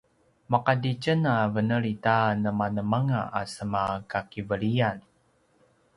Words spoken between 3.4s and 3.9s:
sema